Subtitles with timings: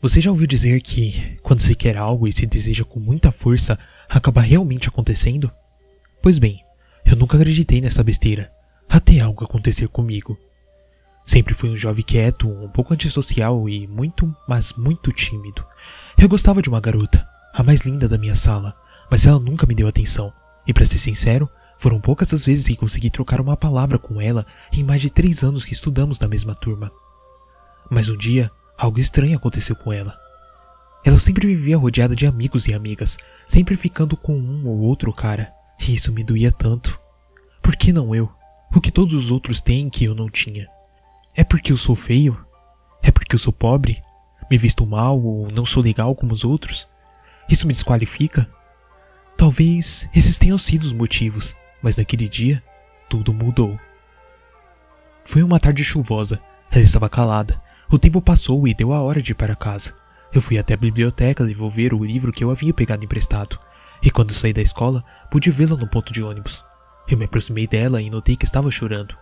[0.00, 3.76] Você já ouviu dizer que, quando se quer algo e se deseja com muita força,
[4.08, 5.50] acaba realmente acontecendo?
[6.22, 6.62] Pois bem,
[7.04, 8.48] eu nunca acreditei nessa besteira,
[8.88, 10.38] até algo acontecer comigo.
[11.26, 15.66] Sempre fui um jovem quieto, um pouco antissocial e muito, mas muito tímido.
[16.16, 18.76] Eu gostava de uma garota, a mais linda da minha sala,
[19.10, 20.32] mas ela nunca me deu atenção.
[20.64, 24.46] E para ser sincero, foram poucas as vezes que consegui trocar uma palavra com ela
[24.72, 26.88] em mais de três anos que estudamos na mesma turma.
[27.90, 30.16] Mas um dia, Algo estranho aconteceu com ela.
[31.04, 35.52] Ela sempre vivia rodeada de amigos e amigas, sempre ficando com um ou outro cara,
[35.80, 37.00] e isso me doía tanto.
[37.60, 38.32] Por que não eu?
[38.72, 40.68] O que todos os outros têm que eu não tinha?
[41.34, 42.38] É porque eu sou feio?
[43.02, 44.00] É porque eu sou pobre?
[44.50, 46.88] Me visto mal ou não sou legal como os outros?
[47.48, 48.48] Isso me desqualifica?
[49.36, 52.62] Talvez esses tenham sido os motivos, mas naquele dia
[53.08, 53.78] tudo mudou.
[55.24, 56.40] Foi uma tarde chuvosa.
[56.70, 59.94] Ela estava calada, o tempo passou e deu a hora de ir para casa.
[60.32, 63.58] Eu fui até a biblioteca devolver o livro que eu havia pegado emprestado,
[64.02, 66.64] e quando saí da escola, pude vê-la no ponto de ônibus.
[67.08, 69.16] Eu me aproximei dela e notei que estava chorando.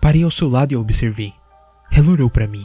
[0.00, 1.34] Parei ao seu lado e a observei.
[1.90, 2.64] Ela olhou para mim.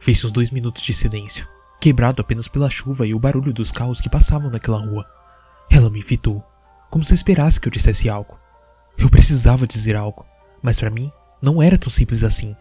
[0.00, 1.46] Fez uns dois minutos de silêncio,
[1.80, 5.06] quebrado apenas pela chuva e o barulho dos carros que passavam naquela rua.
[5.70, 6.44] Ela me fitou,
[6.90, 8.36] como se esperasse que eu dissesse algo.
[8.98, 10.26] Eu precisava dizer algo,
[10.60, 12.56] mas para mim não era tão simples assim.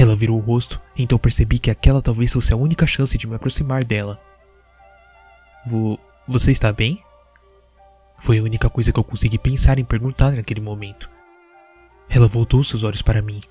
[0.00, 3.34] Ela virou o rosto, então percebi que aquela talvez fosse a única chance de me
[3.34, 4.18] aproximar dela.
[5.66, 7.04] Vo você está bem?
[8.18, 11.10] Foi a única coisa que eu consegui pensar em perguntar naquele momento.
[12.08, 13.42] Ela voltou seus olhos para mim,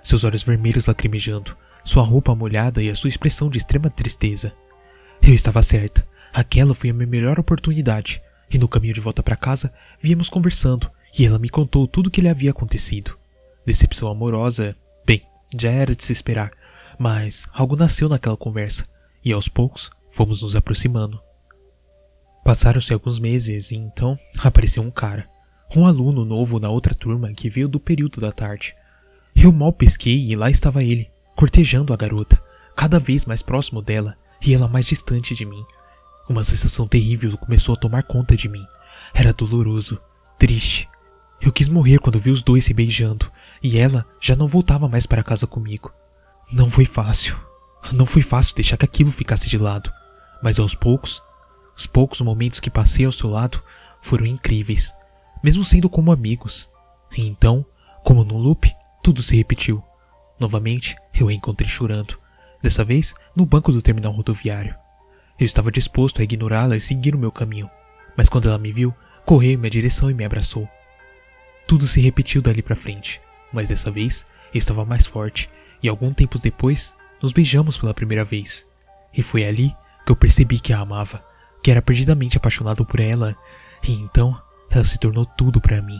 [0.00, 4.54] seus olhos vermelhos lacrimejando, sua roupa molhada e a sua expressão de extrema tristeza.
[5.20, 9.34] Eu estava certa, aquela foi a minha melhor oportunidade, e no caminho de volta para
[9.34, 13.18] casa, víamos conversando e ela me contou tudo o que lhe havia acontecido.
[13.66, 14.76] Decepção amorosa,
[15.58, 16.50] já era de se esperar,
[16.98, 18.84] mas algo nasceu naquela conversa
[19.24, 21.20] e aos poucos fomos nos aproximando.
[22.44, 25.28] Passaram-se alguns meses e então apareceu um cara,
[25.74, 28.74] um aluno novo na outra turma que veio do período da tarde.
[29.34, 32.40] Eu mal pesquei e lá estava ele, cortejando a garota,
[32.76, 35.62] cada vez mais próximo dela e ela mais distante de mim.
[36.28, 38.64] Uma sensação terrível começou a tomar conta de mim.
[39.14, 40.00] Era doloroso,
[40.38, 40.88] triste.
[41.40, 43.30] Eu quis morrer quando vi os dois se beijando,
[43.62, 45.92] e ela já não voltava mais para casa comigo.
[46.52, 47.36] Não foi fácil.
[47.92, 49.92] Não foi fácil deixar que aquilo ficasse de lado,
[50.42, 51.22] mas aos poucos,
[51.76, 53.62] os poucos momentos que passei ao seu lado
[54.00, 54.92] foram incríveis,
[55.42, 56.68] mesmo sendo como amigos.
[57.16, 57.64] E então,
[58.02, 58.72] como no loop,
[59.02, 59.82] tudo se repetiu.
[60.38, 62.18] Novamente, eu a encontrei chorando,
[62.60, 64.74] dessa vez no banco do terminal rodoviário.
[65.38, 67.70] Eu estava disposto a ignorá-la e seguir o meu caminho,
[68.16, 68.94] mas quando ela me viu,
[69.24, 70.68] correu em minha direção e me abraçou.
[71.68, 73.20] Tudo se repetiu dali para frente
[73.56, 75.48] mas dessa vez estava mais forte
[75.82, 78.66] e algum tempo depois nos beijamos pela primeira vez.
[79.16, 79.74] E foi ali
[80.04, 81.24] que eu percebi que a amava,
[81.62, 83.34] que era perdidamente apaixonado por ela,
[83.82, 84.38] e então
[84.70, 85.98] ela se tornou tudo para mim.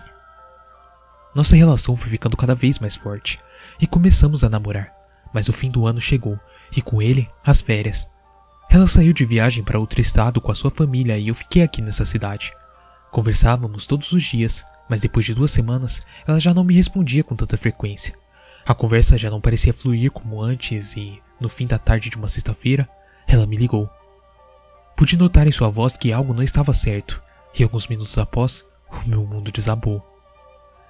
[1.35, 3.41] Nossa relação foi ficando cada vez mais forte
[3.81, 4.93] e começamos a namorar,
[5.33, 6.39] mas o fim do ano chegou
[6.77, 8.07] e com ele as férias.
[8.69, 11.81] Ela saiu de viagem para outro estado com a sua família e eu fiquei aqui
[11.81, 12.53] nessa cidade.
[13.17, 17.35] Conversávamos todos os dias, mas depois de duas semanas ela já não me respondia com
[17.35, 18.15] tanta frequência.
[18.67, 22.29] A conversa já não parecia fluir como antes e, no fim da tarde de uma
[22.29, 22.87] sexta-feira,
[23.27, 23.89] ela me ligou.
[24.95, 27.23] Pude notar em sua voz que algo não estava certo,
[27.59, 30.07] e alguns minutos após, o meu mundo desabou.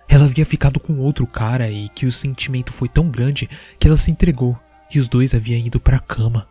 [0.08, 3.48] Ela havia ficado com outro cara e que o sentimento foi tão grande
[3.78, 4.58] que ela se entregou
[4.92, 6.48] e os dois haviam ido para a cama.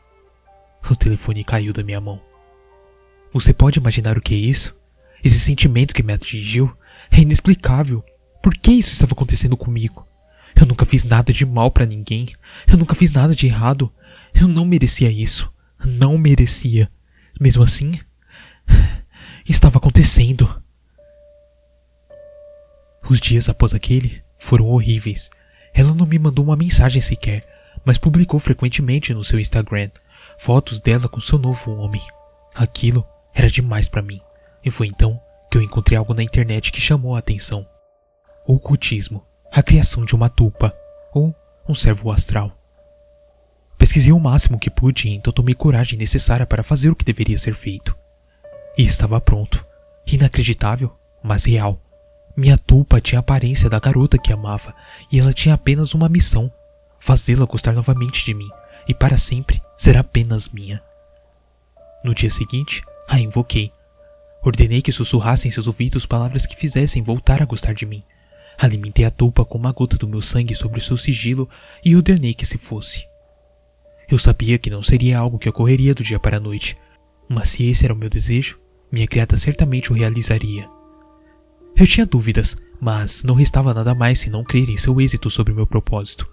[0.90, 2.22] O telefone caiu da minha mão.
[3.34, 4.74] Você pode imaginar o que é isso?
[5.26, 6.72] Esse sentimento que me atingiu
[7.10, 8.06] é inexplicável.
[8.44, 10.08] Por que isso estava acontecendo comigo?
[10.56, 12.28] Eu nunca fiz nada de mal para ninguém.
[12.68, 13.92] Eu nunca fiz nada de errado.
[14.40, 15.52] Eu não merecia isso.
[15.84, 16.92] Não merecia.
[17.42, 18.00] Mesmo assim,
[19.50, 20.62] estava acontecendo.
[23.10, 25.32] Os dias após aquele foram horríveis.
[25.74, 27.44] Ela não me mandou uma mensagem sequer,
[27.84, 29.90] mas publicou frequentemente no seu Instagram
[30.38, 32.02] fotos dela com seu novo homem.
[32.54, 34.22] Aquilo era demais para mim,
[34.66, 37.66] e foi então que eu encontrei algo na internet que chamou a atenção.
[38.48, 39.24] O ocultismo,
[39.54, 40.76] a criação de uma tupa,
[41.14, 41.34] ou
[41.70, 42.52] um servo astral.
[43.78, 47.38] Pesquisei o máximo que pude e então tomei coragem necessária para fazer o que deveria
[47.38, 47.96] ser feito.
[48.78, 49.66] E estava pronto.
[50.08, 51.80] Inacreditável, mas real.
[52.36, 54.76] Minha tupa tinha a aparência da garota que amava
[55.12, 56.52] e ela tinha apenas uma missão:
[57.00, 58.50] fazê-la gostar novamente de mim
[58.88, 60.84] e para sempre ser apenas minha.
[62.04, 63.72] No dia seguinte, a invoquei
[64.46, 68.04] Ordenei que sussurrassem em seus ouvidos palavras que fizessem voltar a gostar de mim.
[68.60, 71.50] Alimentei a tupa com uma gota do meu sangue sobre o seu sigilo
[71.84, 73.08] e ordenei que se fosse.
[74.08, 76.78] Eu sabia que não seria algo que ocorreria do dia para a noite,
[77.28, 78.60] mas se esse era o meu desejo,
[78.92, 80.70] minha criada certamente o realizaria.
[81.76, 85.66] Eu tinha dúvidas, mas não restava nada mais senão crer em seu êxito sobre meu
[85.66, 86.32] propósito.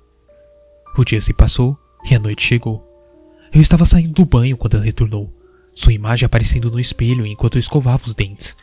[0.99, 1.79] O dia se passou
[2.09, 2.87] e a noite chegou.
[3.55, 5.33] Eu estava saindo do banho quando ela retornou,
[5.75, 8.57] sua imagem aparecendo no espelho enquanto eu escovava os dentes.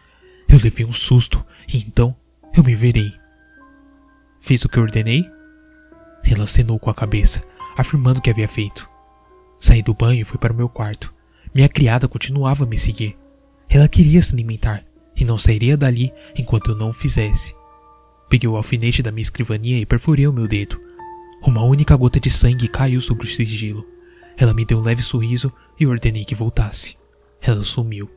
[0.47, 2.15] Eu levei um susto e então
[2.55, 3.11] eu me verei.
[4.39, 5.29] Fiz o que ordenei?
[6.23, 7.43] Ela acenou com a cabeça,
[7.77, 8.89] afirmando que havia feito.
[9.59, 11.13] Saí do banho e fui para o meu quarto.
[11.53, 13.17] Minha criada continuava a me seguir.
[13.67, 14.83] Ela queria se alimentar
[15.15, 17.53] e não sairia dali enquanto eu não o fizesse.
[18.29, 20.79] Peguei o alfinete da minha escrivania e perfurei o meu dedo.
[21.43, 23.85] Uma única gota de sangue caiu sobre o sigilo.
[24.37, 26.98] Ela me deu um leve sorriso e ordenei que voltasse.
[27.41, 28.09] Ela sumiu.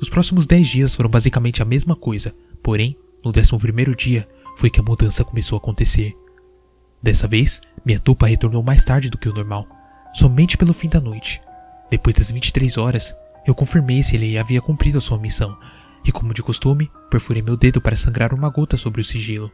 [0.00, 4.70] Os próximos dez dias foram basicamente a mesma coisa, porém, no décimo primeiro dia, foi
[4.70, 6.14] que a mudança começou a acontecer.
[7.02, 9.66] Dessa vez, minha tupa retornou mais tarde do que o normal,
[10.14, 11.40] somente pelo fim da noite.
[11.90, 13.14] Depois das 23 horas,
[13.46, 15.56] eu confirmei se ele havia cumprido a sua missão,
[16.04, 19.50] e como de costume, perfurei meu dedo para sangrar uma gota sobre o sigilo.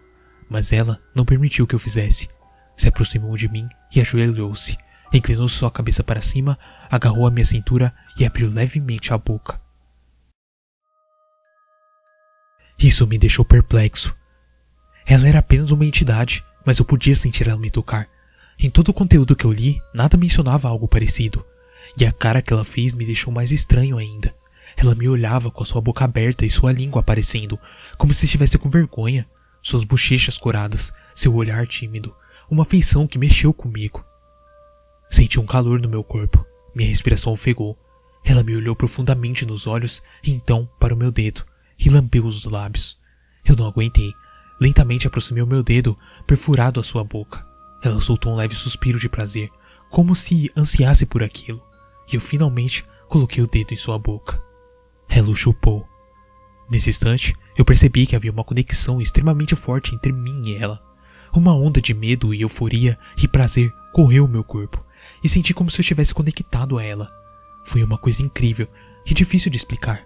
[0.49, 2.29] Mas ela não permitiu que eu fizesse.
[2.77, 4.77] Se aproximou de mim e ajoelhou-se.
[5.15, 6.59] Inclinou sua cabeça para cima,
[6.91, 9.61] agarrou a minha cintura e abriu levemente a boca.
[12.77, 14.13] Isso me deixou perplexo.
[15.07, 18.09] Ela era apenas uma entidade, mas eu podia sentir ela me tocar.
[18.59, 21.47] Em todo o conteúdo que eu li, nada mencionava algo parecido.
[21.97, 24.35] E a cara que ela fez me deixou mais estranho ainda.
[24.77, 27.57] Ela me olhava com a sua boca aberta e sua língua aparecendo,
[27.97, 29.25] como se estivesse com vergonha.
[29.63, 32.13] Suas bochechas coradas, seu olhar tímido,
[32.51, 34.05] uma feição que mexeu comigo.
[35.11, 36.45] Senti um calor no meu corpo.
[36.75, 37.79] Minha respiração ofegou.
[38.25, 41.45] Ela me olhou profundamente nos olhos e então para o meu dedo
[41.79, 42.99] e lambeu os lábios.
[43.45, 44.13] Eu não aguentei.
[44.61, 47.45] Lentamente aproximei o meu dedo, perfurado à sua boca.
[47.83, 49.51] Ela soltou um leve suspiro de prazer,
[49.91, 51.63] como se ansiasse por aquilo,
[52.11, 54.43] e eu finalmente coloquei o dedo em sua boca.
[55.09, 55.87] Ela o chupou.
[56.71, 60.83] Nesse instante, eu percebi que havia uma conexão extremamente forte entre mim e ela.
[61.35, 64.85] Uma onda de medo e euforia e prazer correu o meu corpo,
[65.23, 67.09] e senti como se eu estivesse conectado a ela.
[67.65, 68.69] Foi uma coisa incrível
[69.07, 70.05] e difícil de explicar.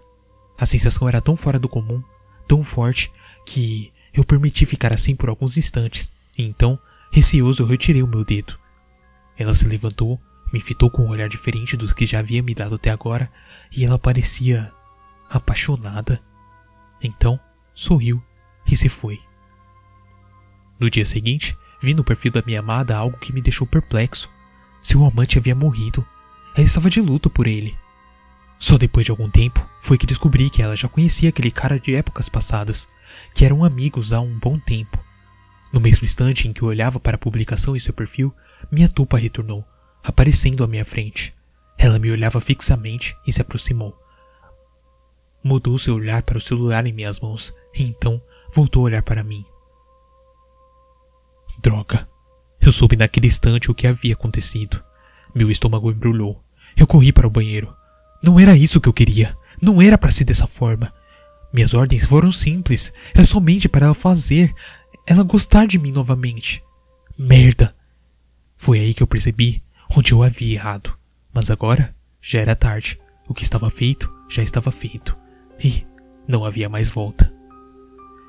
[0.59, 2.03] A sensação era tão fora do comum,
[2.47, 3.13] tão forte,
[3.47, 6.79] que eu permiti ficar assim por alguns instantes, e então,
[7.13, 8.59] receoso, eu retirei o meu dedo.
[9.37, 10.21] Ela se levantou,
[10.53, 13.31] me fitou com um olhar diferente dos que já havia me dado até agora,
[13.71, 14.73] e ela parecia
[15.31, 16.21] apaixonada.
[17.03, 17.39] Então,
[17.75, 18.23] sorriu
[18.67, 19.21] e se foi.
[20.81, 24.31] No dia seguinte, vi no perfil da minha amada algo que me deixou perplexo.
[24.89, 26.03] Seu amante havia morrido.
[26.57, 27.77] Ela estava de luto por ele.
[28.59, 31.95] Só depois de algum tempo foi que descobri que ela já conhecia aquele cara de
[31.95, 32.89] épocas passadas,
[33.35, 34.99] que eram amigos há um bom tempo.
[35.71, 38.35] No mesmo instante em que eu olhava para a publicação em seu perfil,
[38.73, 39.63] minha tupa retornou,
[40.03, 41.37] aparecendo à minha frente.
[41.77, 43.95] Ela me olhava fixamente e se aproximou.
[45.45, 48.23] Mudou seu olhar para o celular em minhas mãos e então
[48.55, 49.45] voltou a olhar para mim.
[51.61, 52.09] Droga!
[52.61, 54.83] Eu soube naquele instante o que havia acontecido.
[55.35, 56.43] Meu estômago embrulhou.
[56.77, 57.75] Eu corri para o banheiro.
[58.23, 59.37] Não era isso que eu queria.
[59.61, 60.93] Não era para ser dessa forma.
[61.53, 62.93] Minhas ordens foram simples.
[63.15, 64.53] Era somente para ela fazer.
[65.07, 66.63] Ela gostar de mim novamente.
[67.19, 67.75] Merda!
[68.57, 69.63] Foi aí que eu percebi
[69.97, 70.97] onde eu havia errado.
[71.33, 72.99] Mas agora já era tarde.
[73.29, 75.17] O que estava feito já estava feito.
[75.63, 75.87] E
[76.27, 77.33] não havia mais volta.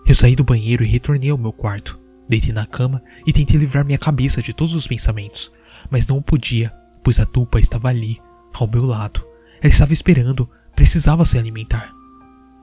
[0.05, 1.99] Eu saí do banheiro e retornei ao meu quarto.
[2.29, 5.51] Deitei na cama e tentei livrar minha cabeça de todos os pensamentos,
[5.89, 6.71] mas não podia,
[7.03, 8.21] pois a tupa estava ali,
[8.53, 9.25] ao meu lado.
[9.59, 11.91] Ela estava esperando, precisava se alimentar.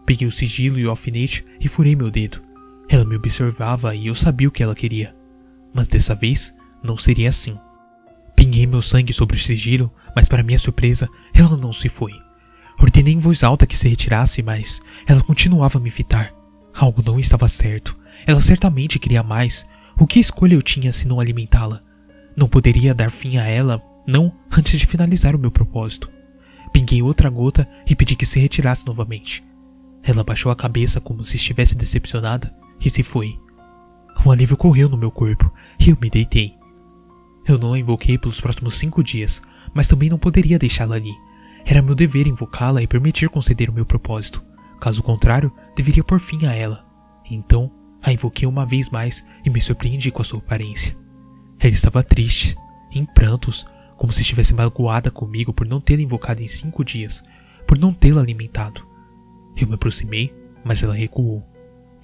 [0.06, 2.40] Peguei o sigilo e o alfinete e furei meu dedo.
[2.88, 5.16] Ela me observava e eu sabia o que ela queria.
[5.74, 7.58] Mas dessa vez, não seria assim.
[8.36, 12.12] Pinguei meu sangue sobre o sigilo, mas para minha surpresa, ela não se foi.
[12.78, 16.32] Ordenei em voz alta que se retirasse, mas ela continuava a me fitar.
[16.72, 17.96] Algo não estava certo.
[18.24, 19.66] Ela certamente queria mais.
[19.98, 21.82] O que escolha eu tinha se não alimentá-la?
[22.36, 26.10] Não poderia dar fim a ela, não antes de finalizar o meu propósito.
[26.72, 29.42] Pinguei outra gota e pedi que se retirasse novamente.
[30.02, 33.38] Ela baixou a cabeça como se estivesse decepcionada e se foi.
[34.24, 36.54] Um alívio correu no meu corpo e eu me deitei.
[37.46, 39.40] Eu não a invoquei pelos próximos cinco dias,
[39.72, 41.12] mas também não poderia deixá-la ali.
[41.64, 44.42] Era meu dever invocá-la e permitir conceder o meu propósito.
[44.80, 46.84] Caso contrário, deveria pôr fim a ela.
[47.30, 47.70] Então,
[48.06, 50.96] a invoquei uma vez mais e me surpreendi com a sua aparência.
[51.58, 52.56] Ela estava triste,
[52.92, 57.24] em prantos, como se estivesse magoada comigo por não tê-la invocado em cinco dias,
[57.66, 58.86] por não tê-la alimentado.
[59.56, 60.32] Eu me aproximei,
[60.64, 61.44] mas ela recuou.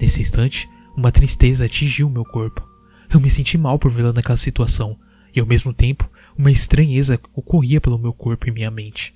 [0.00, 2.68] Nesse instante, uma tristeza atingiu meu corpo.
[3.09, 4.99] Eu me senti mal por vê-la naquela situação,
[5.32, 9.12] e ao mesmo tempo, uma estranheza ocorria pelo meu corpo e minha mente.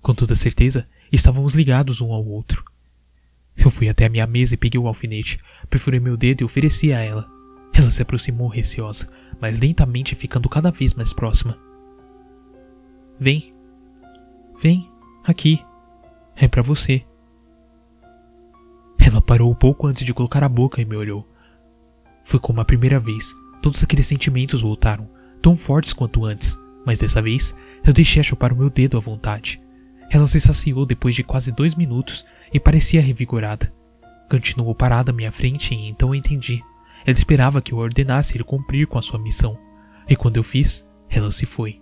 [0.00, 2.71] Com toda certeza, estávamos ligados um ao outro.
[3.62, 5.38] Eu fui até a minha mesa e peguei o alfinete,
[5.70, 7.30] perfurei meu dedo e ofereci a ela.
[7.72, 9.08] Ela se aproximou receosa,
[9.40, 11.56] mas lentamente ficando cada vez mais próxima.
[13.20, 13.54] Vem.
[14.60, 14.90] Vem,
[15.24, 15.64] aqui.
[16.34, 17.04] É para você.
[18.98, 21.26] Ela parou um pouco antes de colocar a boca e me olhou.
[22.24, 23.32] Foi como a primeira vez.
[23.62, 25.08] Todos aqueles sentimentos voltaram,
[25.40, 27.54] tão fortes quanto antes, mas dessa vez
[27.84, 29.62] eu deixei a chupar o meu dedo à vontade.
[30.10, 33.72] Ela se saciou depois de quase dois minutos e parecia revigorada.
[34.28, 36.62] Continuou parada à minha frente e então eu entendi.
[37.04, 39.58] Ela esperava que eu ordenasse ele cumprir com a sua missão.
[40.08, 41.80] E quando eu fiz, ela se foi.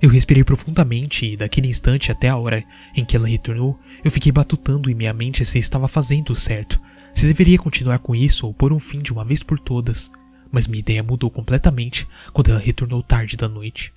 [0.00, 2.62] Eu respirei profundamente e, daquele instante até a hora
[2.94, 6.80] em que ela retornou, eu fiquei batutando em minha mente se estava fazendo o certo,
[7.14, 10.10] se deveria continuar com isso ou pôr um fim de uma vez por todas.
[10.52, 13.92] Mas minha ideia mudou completamente quando ela retornou tarde da noite.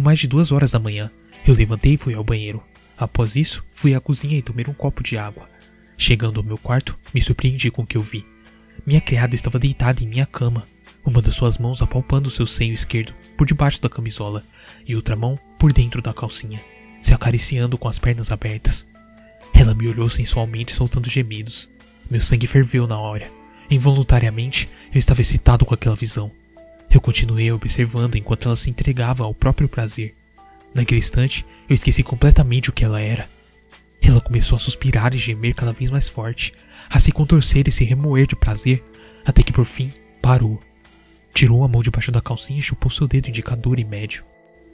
[0.00, 1.10] Eram mais de duas horas da manhã.
[1.46, 2.62] Eu levantei e fui ao banheiro.
[2.96, 5.46] Após isso, fui à cozinha e tomei um copo de água.
[5.94, 8.24] Chegando ao meu quarto, me surpreendi com o que eu vi.
[8.86, 10.66] Minha criada estava deitada em minha cama,
[11.04, 14.42] uma das suas mãos apalpando seu seio esquerdo por debaixo da camisola
[14.88, 16.64] e outra mão por dentro da calcinha,
[17.02, 18.86] se acariciando com as pernas abertas.
[19.52, 21.68] Ela me olhou sensualmente soltando gemidos.
[22.10, 23.30] Meu sangue ferveu na hora.
[23.70, 26.32] Involuntariamente, eu estava excitado com aquela visão.
[26.90, 30.14] Eu continuei observando enquanto ela se entregava ao próprio prazer.
[30.74, 33.28] Naquele instante, eu esqueci completamente o que ela era.
[34.02, 36.52] Ela começou a suspirar e gemer cada vez mais forte,
[36.88, 38.82] a se contorcer e se remoer de prazer,
[39.24, 40.60] até que por fim parou.
[41.32, 44.24] Tirou a mão debaixo da calcinha e chupou seu dedo indicador e médio.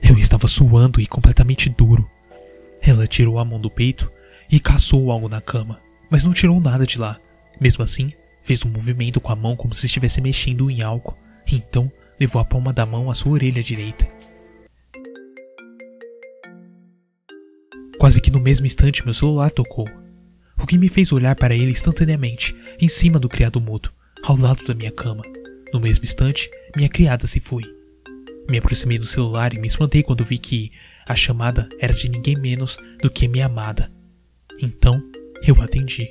[0.02, 2.08] Eu estava suando e completamente duro.
[2.80, 4.10] Ela tirou a mão do peito
[4.50, 7.18] e caçou algo na cama, mas não tirou nada de lá.
[7.60, 11.16] Mesmo assim, fez um movimento com a mão como se estivesse mexendo em algo.
[11.50, 14.06] Então, levou a palma da mão à sua orelha direita.
[17.98, 19.88] Quase que no mesmo instante meu celular tocou,
[20.60, 23.92] o que me fez olhar para ele instantaneamente, em cima do criado mudo,
[24.24, 25.22] ao lado da minha cama.
[25.72, 27.62] No mesmo instante, minha criada se foi.
[28.48, 30.72] Me aproximei do celular e me espantei quando vi que
[31.06, 33.92] a chamada era de ninguém menos do que minha amada.
[34.62, 35.02] Então,
[35.42, 36.08] eu atendi.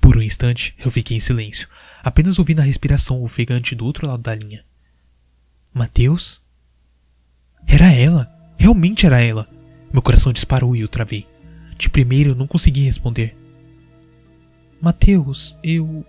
[0.00, 1.68] Por um instante, eu fiquei em silêncio,
[2.02, 4.64] apenas ouvindo a respiração ofegante do outro lado da linha.
[5.72, 6.40] Mateus?
[7.66, 8.30] Era ela!
[8.58, 9.48] Realmente era ela!
[9.92, 11.26] Meu coração disparou e eu travei.
[11.76, 13.36] De primeiro eu não consegui responder.
[14.80, 16.04] Mateus, eu.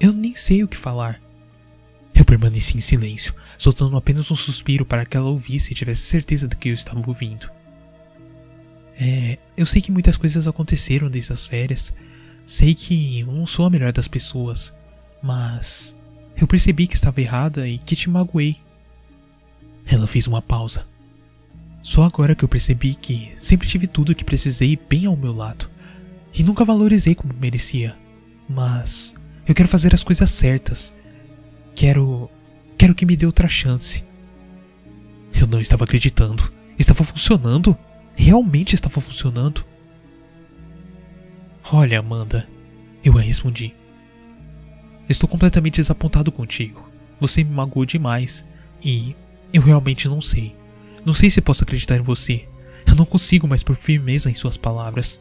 [0.00, 1.20] Eu nem sei o que falar.
[2.14, 6.46] Eu permaneci em silêncio, soltando apenas um suspiro para que ela ouvisse e tivesse certeza
[6.46, 7.50] de que eu estava ouvindo.
[8.96, 11.92] É, eu sei que muitas coisas aconteceram desde as férias.
[12.46, 14.72] Sei que eu não sou a melhor das pessoas,
[15.22, 15.96] mas
[16.36, 18.56] eu percebi que estava errada e que te magoei.
[19.86, 20.86] Ela fez uma pausa.
[21.82, 25.32] Só agora que eu percebi que sempre tive tudo o que precisei bem ao meu
[25.32, 25.68] lado.
[26.32, 27.96] E nunca valorizei como merecia.
[28.48, 29.14] Mas
[29.46, 30.94] eu quero fazer as coisas certas.
[31.74, 32.30] Quero.
[32.78, 34.02] Quero que me dê outra chance.
[35.38, 36.50] Eu não estava acreditando.
[36.78, 37.76] Estava funcionando.
[38.16, 39.64] Realmente estava funcionando.
[41.72, 42.48] Olha, Amanda,
[43.02, 43.74] eu a respondi.
[45.08, 46.88] Estou completamente desapontado contigo.
[47.20, 48.44] Você me magoou demais
[48.82, 49.14] e
[49.54, 50.54] eu realmente não sei.
[51.06, 52.48] Não sei se posso acreditar em você.
[52.84, 55.20] Eu não consigo mais por firmeza em suas palavras.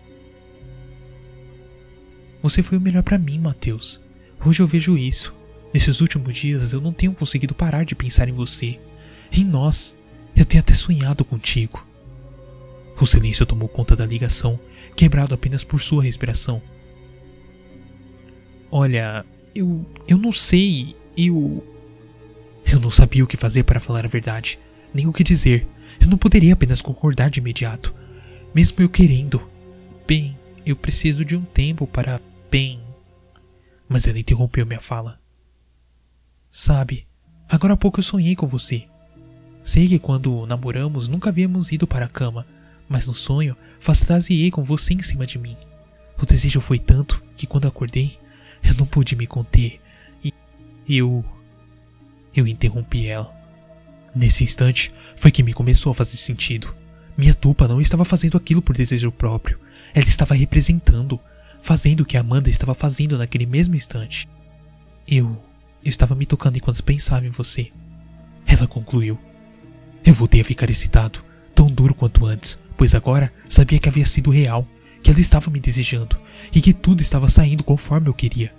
[2.42, 4.02] Você foi o melhor para mim, Mateus.
[4.44, 5.36] Hoje eu vejo isso.
[5.72, 8.80] Nesses últimos dias eu não tenho conseguido parar de pensar em você.
[9.32, 9.96] Em nós.
[10.36, 11.86] Eu tenho até sonhado contigo.
[13.00, 14.60] O silêncio tomou conta da ligação,
[14.96, 16.60] quebrado apenas por sua respiração.
[18.72, 19.24] Olha,
[19.54, 19.86] eu.
[20.08, 20.96] eu não sei.
[21.16, 21.63] Eu.
[22.74, 24.58] Eu não sabia o que fazer para falar a verdade,
[24.92, 25.68] nem o que dizer.
[26.01, 27.94] Eu não poderia apenas concordar de imediato,
[28.51, 29.48] mesmo eu querendo.
[30.08, 32.20] Bem, eu preciso de um tempo para.
[32.50, 32.82] Bem.
[33.88, 35.20] Mas ela interrompeu minha fala.
[36.50, 37.06] Sabe,
[37.48, 38.88] agora há pouco eu sonhei com você.
[39.63, 42.44] Sei que quando namoramos nunca havíamos ido para a cama,
[42.89, 45.56] mas no sonho fantasiei com você em cima de mim.
[46.20, 48.18] O desejo foi tanto que quando acordei,
[48.63, 49.80] eu não pude me conter
[50.88, 51.24] e eu
[52.36, 53.34] eu interrompi ela.
[54.16, 56.74] Nesse instante, foi que me começou a fazer sentido.
[57.18, 59.60] Minha tupa não estava fazendo aquilo por desejo próprio.
[59.94, 61.20] Ela estava representando,
[61.62, 64.28] fazendo o que Amanda estava fazendo naquele mesmo instante.
[65.08, 65.42] Eu.
[65.84, 67.70] Eu estava me tocando enquanto pensava em você.
[68.46, 69.20] Ela concluiu.
[70.06, 71.24] Eu voltei a ficar excitado,
[71.54, 74.68] tão duro quanto antes, pois agora sabia que havia sido real,
[75.02, 76.18] que ela estava me desejando
[76.54, 78.54] e que tudo estava saindo conforme eu queria.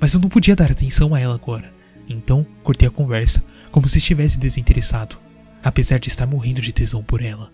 [0.00, 1.72] mas eu não podia dar atenção a ela agora.
[2.08, 5.18] Então, cortei a conversa, como se estivesse desinteressado,
[5.62, 7.52] apesar de estar morrendo de tesão por ela.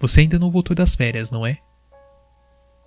[0.00, 1.58] Você ainda não voltou das férias, não é?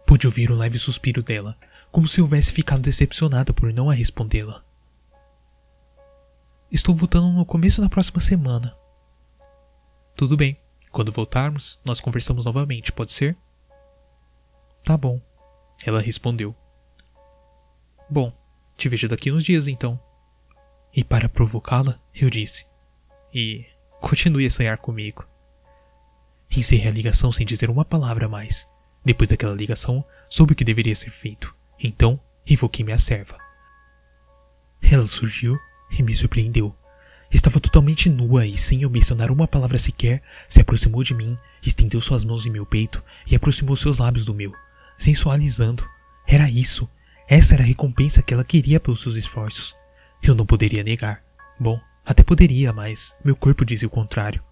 [0.05, 1.57] Pude ouvir o leve suspiro dela,
[1.91, 4.63] como se houvesse ficado decepcionada por não a respondê-la.
[6.71, 8.75] Estou voltando no começo da próxima semana.
[10.15, 10.57] Tudo bem.
[10.89, 13.37] Quando voltarmos, nós conversamos novamente, pode ser?
[14.83, 15.21] Tá bom.
[15.85, 16.55] Ela respondeu.
[18.09, 18.33] Bom,
[18.75, 19.99] te vejo daqui uns dias então.
[20.93, 22.65] E para provocá-la, eu disse:
[23.33, 23.65] E
[23.99, 25.25] continue a sonhar comigo.
[26.55, 28.67] Encerrei a ligação sem dizer uma palavra mais.
[29.03, 31.55] Depois daquela ligação, soube o que deveria ser feito.
[31.81, 33.37] Então, invoquei minha serva.
[34.81, 35.57] Ela surgiu
[35.97, 36.75] e me surpreendeu.
[37.31, 42.01] Estava totalmente nua e, sem eu mencionar uma palavra sequer, se aproximou de mim, estendeu
[42.01, 44.53] suas mãos em meu peito e aproximou seus lábios do meu,
[44.97, 45.87] sensualizando.
[46.27, 46.89] Era isso.
[47.29, 49.73] Essa era a recompensa que ela queria pelos seus esforços.
[50.23, 51.23] Eu não poderia negar.
[51.59, 54.43] Bom, até poderia, mas meu corpo dizia o contrário.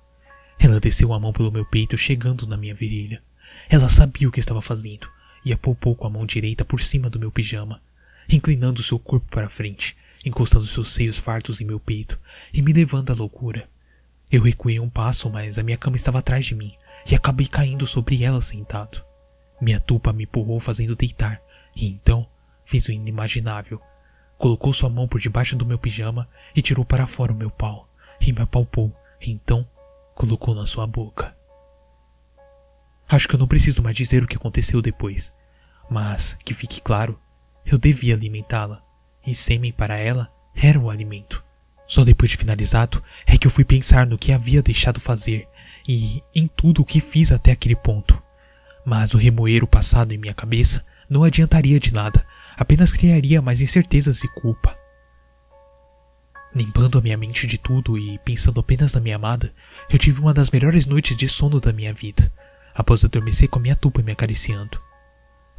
[0.59, 3.23] Ela desceu a mão pelo meu peito, chegando na minha virilha.
[3.69, 5.09] Ela sabia o que estava fazendo
[5.45, 7.81] e apalpou com a mão direita por cima do meu pijama,
[8.29, 9.95] inclinando seu corpo para frente,
[10.25, 12.19] encostando seus seios fartos em meu peito
[12.53, 13.69] e me levando à loucura.
[14.31, 16.73] Eu recuei um passo, mas a minha cama estava atrás de mim
[17.09, 19.03] e acabei caindo sobre ela sentado.
[19.61, 21.41] Minha tupa me empurrou fazendo deitar
[21.75, 22.27] e então
[22.65, 23.81] fez o inimaginável.
[24.39, 27.87] Colocou sua mão por debaixo do meu pijama e tirou para fora o meu pau
[28.21, 28.91] e me apalpou
[29.21, 29.67] e então
[30.15, 31.37] colocou na sua boca.
[33.07, 35.33] Acho que eu não preciso mais dizer o que aconteceu depois,
[35.89, 37.19] mas que fique claro,
[37.65, 38.81] eu devia alimentá-la
[39.27, 41.43] e sêmen para ela era o alimento.
[41.85, 45.49] Só depois de finalizado é que eu fui pensar no que havia deixado fazer
[45.85, 48.21] e em tudo o que fiz até aquele ponto.
[48.85, 52.25] Mas o remoer o passado em minha cabeça não adiantaria de nada,
[52.57, 54.77] apenas criaria mais incertezas e culpa.
[56.53, 59.53] Limpando a minha mente de tudo e pensando apenas na minha amada,
[59.89, 62.31] eu tive uma das melhores noites de sono da minha vida,
[62.73, 64.81] após adormecer com a minha tupa me acariciando.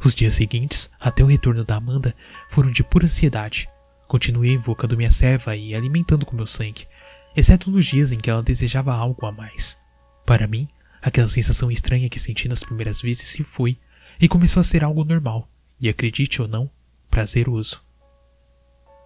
[0.03, 2.15] Os dias seguintes, até o retorno da Amanda,
[2.49, 3.69] foram de pura ansiedade.
[4.07, 6.87] Continuei invocando minha serva e alimentando com meu sangue,
[7.35, 9.77] exceto nos dias em que ela desejava algo a mais.
[10.25, 10.67] Para mim,
[11.01, 13.77] aquela sensação estranha que senti nas primeiras vezes se foi
[14.19, 15.49] e começou a ser algo normal,
[15.79, 16.69] e acredite ou não,
[17.11, 17.83] prazeroso.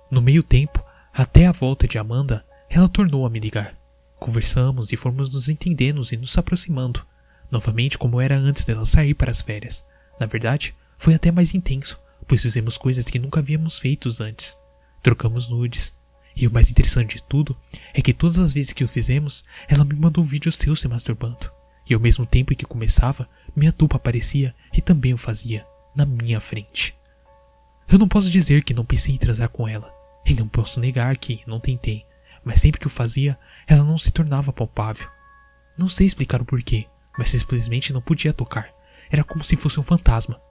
[0.10, 3.76] No meio tempo, até a volta de Amanda, ela tornou a me ligar.
[4.20, 7.06] Conversamos e fomos nos entendendo e nos aproximando,
[7.52, 9.84] novamente como era antes dela sair para as férias.
[10.20, 14.58] Na verdade, foi até mais intenso, pois fizemos coisas que nunca havíamos feito antes.
[15.02, 15.94] Trocamos nudes.
[16.38, 17.58] E o mais interessante de tudo
[17.94, 20.88] é que todas as vezes que o fizemos, ela me mandou um vídeo seu se
[20.88, 21.52] masturbando.
[21.89, 25.65] E ao mesmo tempo em que começava, minha tupa aparecia e também o fazia,
[25.96, 26.96] na minha frente.
[27.88, 29.93] Eu não posso dizer que não pensei em transar com ela,
[30.26, 32.06] e não posso negar que não tentei,
[32.43, 35.08] mas sempre que o fazia, ela não se tornava palpável.
[35.78, 38.69] Não sei explicar o porquê, mas simplesmente não podia tocar.
[39.12, 40.41] Era como se fosse um fantasma,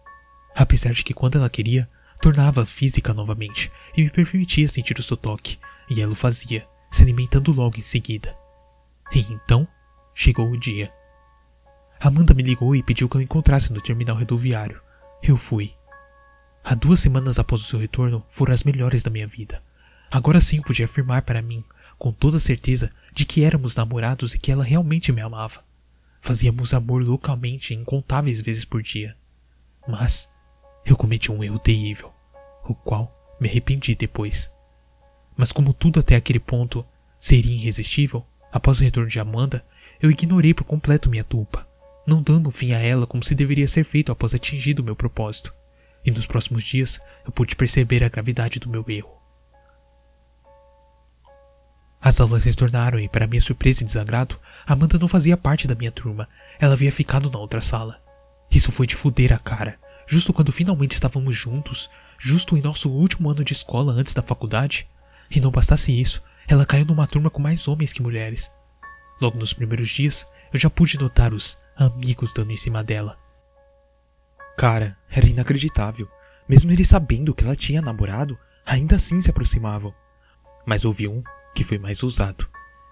[0.55, 1.89] apesar de que quando ela queria,
[2.21, 5.59] tornava física novamente e me permitia sentir o seu toque,
[5.91, 8.37] e ela o fazia, se alimentando logo em seguida.
[9.13, 9.67] E então
[10.15, 10.93] chegou o dia.
[12.01, 14.81] Amanda me ligou e pediu que eu encontrasse no terminal rodoviário.
[15.23, 15.75] Eu fui.
[16.67, 19.63] Há duas semanas após o seu retorno foram as melhores da minha vida.
[20.11, 21.63] Agora sim podia afirmar para mim,
[21.99, 25.63] com toda certeza, de que éramos namorados e que ela realmente me amava.
[26.23, 29.15] Fazíamos amor localmente incontáveis vezes por dia.
[29.87, 30.31] Mas
[30.87, 32.11] eu cometi um erro terrível,
[32.67, 34.51] o qual me arrependi depois.
[35.37, 36.83] Mas como tudo até aquele ponto
[37.21, 39.63] seria irresistível, após o retorno de Amanda,
[40.01, 41.69] eu ignorei por completo minha tupa,
[42.07, 45.53] não dando fim a ela como se deveria ser feito após atingido meu propósito.
[46.05, 49.15] E nos próximos dias eu pude perceber a gravidade do meu erro.
[52.01, 55.91] As aulas retornaram e, para minha surpresa e desagrado, Amanda não fazia parte da minha
[55.91, 56.29] turma.
[56.61, 57.99] Ela havia ficado na outra sala.
[58.51, 63.31] Isso foi de fuder a cara justo quando finalmente estávamos juntos, justo em nosso último
[63.31, 64.89] ano de escola antes da faculdade.
[65.31, 68.51] E não bastasse isso, ela caiu numa turma com mais homens que mulheres.
[69.21, 73.19] Logo nos primeiros dias, eu já pude notar os amigos dando em cima dela.
[74.57, 76.09] Cara, era inacreditável.
[76.49, 79.95] Mesmo ele sabendo que ela tinha namorado, ainda assim se aproximavam.
[80.67, 81.23] Mas houve um
[81.55, 82.49] que foi mais ousado.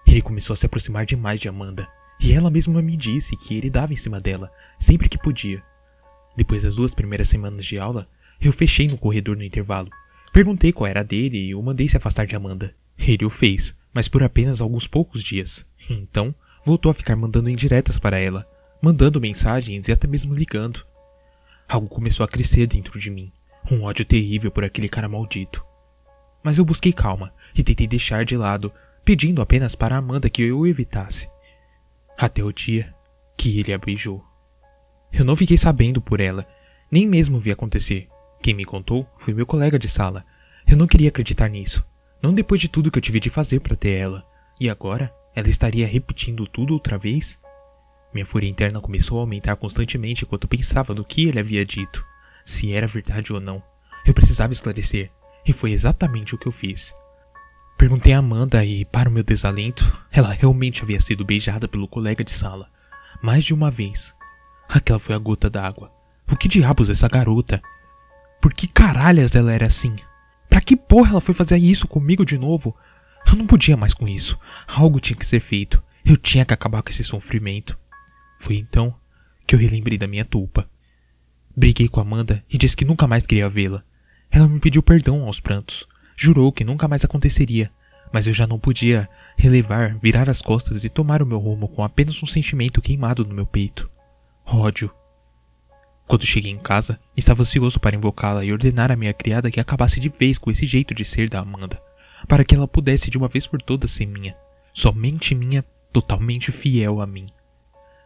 [0.07, 1.87] Ele começou a se aproximar demais de Amanda,
[2.19, 5.63] e ela mesma me disse que ele dava em cima dela, sempre que podia.
[6.35, 8.07] Depois das duas primeiras semanas de aula,
[8.39, 9.89] eu fechei no corredor no intervalo.
[10.31, 12.75] Perguntei qual era dele e o mandei se afastar de Amanda.
[12.97, 15.65] Ele o fez, mas por apenas alguns poucos dias.
[15.89, 16.33] Então,
[16.65, 18.47] voltou a ficar mandando indiretas para ela,
[18.81, 20.85] mandando mensagens e até mesmo ligando.
[21.67, 23.31] Algo começou a crescer dentro de mim.
[23.71, 25.65] Um ódio terrível por aquele cara maldito.
[26.43, 28.71] Mas eu busquei calma e tentei deixar de lado,
[29.05, 31.29] pedindo apenas para Amanda que eu o evitasse.
[32.17, 32.93] Até o dia
[33.37, 34.23] que ele a beijou.
[35.11, 36.45] Eu não fiquei sabendo por ela,
[36.91, 38.07] nem mesmo vi acontecer.
[38.41, 40.25] Quem me contou foi meu colega de sala.
[40.67, 41.85] Eu não queria acreditar nisso,
[42.21, 44.25] não depois de tudo que eu tive de fazer para ter ela.
[44.59, 47.39] E agora, ela estaria repetindo tudo outra vez?
[48.13, 52.05] Minha fúria interna começou a aumentar constantemente enquanto pensava no que ele havia dito,
[52.45, 53.61] se era verdade ou não.
[54.05, 55.09] Eu precisava esclarecer,
[55.47, 56.93] e foi exatamente o que eu fiz.
[57.77, 62.23] Perguntei a Amanda e, para o meu desalento, ela realmente havia sido beijada pelo colega
[62.23, 62.69] de sala.
[63.21, 64.15] Mais de uma vez.
[64.69, 65.91] Aquela foi a gota d'água.
[66.31, 67.61] O que diabos essa garota?
[68.41, 69.95] Por que caralhas ela era assim?
[70.49, 72.75] Pra que porra ela foi fazer isso comigo de novo?
[73.27, 74.39] Eu não podia mais com isso.
[74.67, 75.83] Algo tinha que ser feito.
[76.05, 77.77] Eu tinha que acabar com esse sofrimento.
[78.43, 78.93] Foi então
[79.47, 80.69] que eu relembrei da minha tulpa.
[81.55, 83.81] Briguei com Amanda e disse que nunca mais queria vê-la.
[84.29, 85.87] Ela me pediu perdão aos prantos.
[86.13, 87.71] Jurou que nunca mais aconteceria.
[88.11, 91.85] Mas eu já não podia relevar, virar as costas e tomar o meu rumo com
[91.85, 93.89] apenas um sentimento queimado no meu peito.
[94.45, 94.93] Ódio.
[96.05, 100.01] Quando cheguei em casa, estava ansioso para invocá-la e ordenar à minha criada que acabasse
[100.01, 101.81] de vez com esse jeito de ser da Amanda,
[102.27, 104.35] para que ela pudesse de uma vez por todas ser minha,
[104.73, 107.27] somente minha, totalmente fiel a mim.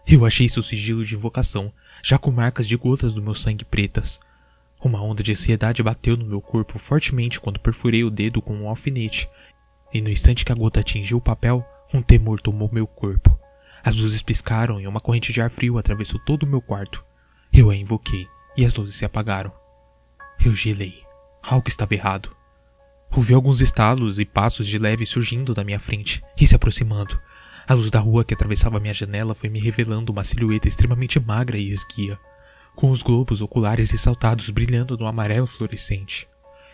[0.10, 1.70] Eu achei seu sigilo de invocação,
[2.02, 4.22] já com marcas de gotas do meu sangue pretas.
[4.82, 8.70] Uma onda de ansiedade bateu no meu corpo fortemente quando perfurei o dedo com um
[8.70, 9.30] alfinete,
[9.94, 13.38] e no instante que a gota atingiu o papel, um temor tomou meu corpo.
[13.84, 17.04] As luzes piscaram e uma corrente de ar frio atravessou todo o meu quarto.
[17.52, 19.52] Eu a invoquei e as luzes se apagaram.
[20.44, 21.04] Eu gelei.
[21.44, 22.34] Algo estava errado.
[23.14, 27.20] Ouvi alguns estalos e passos de leve surgindo da minha frente e se aproximando.
[27.68, 31.58] A luz da rua que atravessava minha janela foi me revelando uma silhueta extremamente magra
[31.58, 32.18] e esguia,
[32.74, 36.30] com os globos oculares ressaltados brilhando no amarelo fluorescente.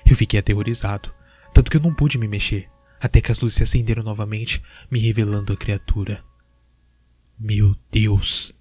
[0.06, 1.12] Eu fiquei aterrorizado,
[1.52, 2.70] tanto que eu não pude me mexer,
[3.02, 6.24] até que as luzes se acenderam novamente, me revelando a criatura.
[7.40, 8.54] Meu Deus!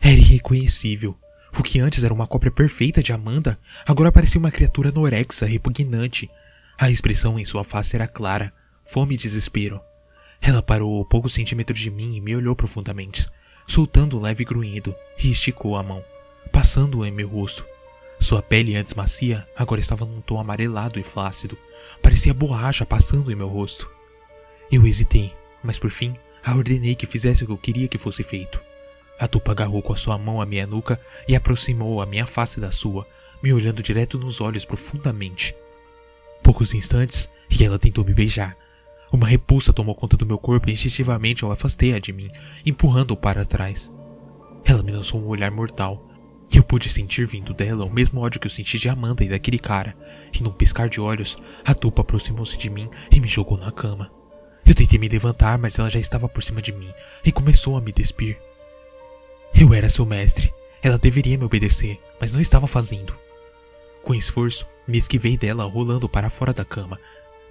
[0.00, 1.18] Era irreconhecível.
[1.58, 6.30] O que antes era uma cópia perfeita de Amanda, agora parecia uma criatura anorexa, repugnante.
[6.78, 9.80] A expressão em sua face era clara, fome e desespero.
[10.40, 13.28] Ela parou a poucos centímetros de mim e me olhou profundamente,
[13.66, 16.04] soltando um leve grunhido, e esticou a mão,
[16.52, 17.66] passando-o em meu rosto.
[18.18, 21.56] Sua pele antes macia agora estava num tom amarelado e flácido.
[22.02, 23.90] Parecia borracha passando em meu rosto.
[24.70, 28.22] Eu hesitei, mas por fim a ordenei que fizesse o que eu queria que fosse
[28.22, 28.62] feito.
[29.18, 32.60] A tupa agarrou com a sua mão a minha nuca e aproximou a minha face
[32.60, 33.06] da sua,
[33.42, 35.54] me olhando direto nos olhos profundamente.
[36.42, 38.56] Poucos instantes e ela tentou me beijar,
[39.12, 42.28] uma repulsa tomou conta do meu corpo e instintivamente eu afastei-a de mim,
[42.64, 43.92] empurrando-o para trás.
[44.64, 46.02] Ela me lançou um olhar mortal.
[46.52, 49.28] E eu pude sentir vindo dela o mesmo ódio que eu senti de Amanda e
[49.28, 49.96] daquele cara.
[50.32, 54.10] E num piscar de olhos, a tupa aproximou-se de mim e me jogou na cama.
[54.64, 56.92] Eu tentei me levantar, mas ela já estava por cima de mim
[57.24, 58.38] e começou a me despir.
[59.58, 60.52] Eu era seu mestre.
[60.82, 63.16] Ela deveria me obedecer, mas não estava fazendo.
[64.02, 67.00] Com esforço, me esquivei dela rolando para fora da cama,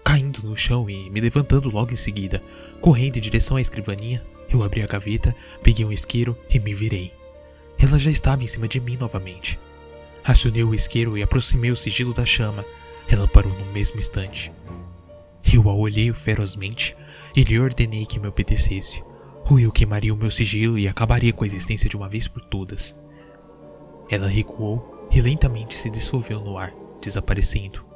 [0.06, 2.42] caindo no chão e me levantando logo em seguida.
[2.80, 7.12] Correndo em direção à escrivaninha, eu abri a gaveta, peguei um isqueiro e me virei.
[7.80, 9.60] Ela já estava em cima de mim novamente.
[10.24, 12.64] Acionei o isqueiro e aproximei o sigilo da chama.
[13.10, 14.54] Ela parou no mesmo instante.
[15.52, 16.96] Eu a olhei ferozmente
[17.36, 19.04] e lhe ordenei que me obedecesse,
[19.50, 22.42] ou eu queimaria o meu sigilo e acabaria com a existência de uma vez por
[22.44, 22.96] todas.
[24.10, 27.95] Ela recuou e lentamente se dissolveu no ar, desaparecendo.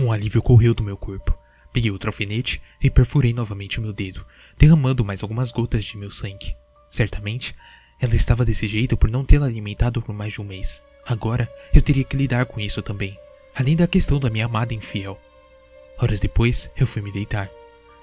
[0.00, 1.36] Um alívio correu do meu corpo.
[1.72, 4.24] Peguei outro alfinete e perfurei novamente o meu dedo,
[4.58, 6.56] derramando mais algumas gotas de meu sangue.
[6.90, 7.54] Certamente,
[8.00, 10.82] ela estava desse jeito por não tê-la alimentado por mais de um mês.
[11.06, 13.18] Agora, eu teria que lidar com isso também,
[13.54, 15.20] além da questão da minha amada infiel.
[15.98, 17.50] Horas depois, eu fui me deitar.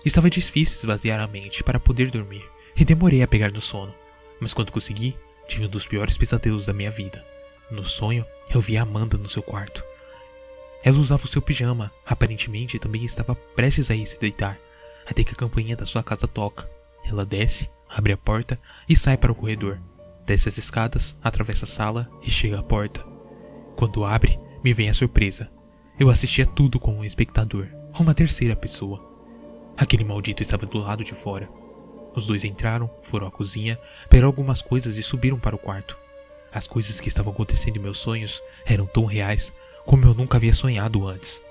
[0.05, 3.93] Estava difícil esvaziar a mente para poder dormir, e demorei a pegar no sono.
[4.39, 7.25] Mas quando consegui, tive um dos piores pesadelos da minha vida.
[7.69, 9.83] No sonho, eu vi Amanda no seu quarto.
[10.83, 14.57] Ela usava o seu pijama, aparentemente também estava prestes a ir se deitar,
[15.05, 16.69] até que a campainha da sua casa toca.
[17.03, 19.79] Ela desce, abre a porta e sai para o corredor.
[20.25, 23.03] Desce as escadas, atravessa a sala e chega à porta.
[23.75, 25.51] Quando abre, me vem a surpresa.
[25.99, 27.67] Eu assistia tudo como um espectador,
[27.99, 29.05] uma terceira pessoa.
[29.75, 31.49] Aquele maldito estava do lado de fora.
[32.15, 35.97] Os dois entraram, foram à cozinha, pegaram algumas coisas e subiram para o quarto.
[36.53, 39.53] As coisas que estavam acontecendo em meus sonhos eram tão reais
[39.85, 41.41] como eu nunca havia sonhado antes.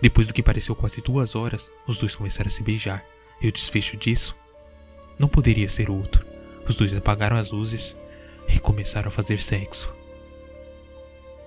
[0.00, 3.04] Depois do que pareceu quase duas horas, os dois começaram a se beijar,
[3.40, 4.34] e o desfecho disso
[5.18, 6.26] não poderia ser outro.
[6.68, 7.96] Os dois apagaram as luzes
[8.48, 9.94] e começaram a fazer sexo.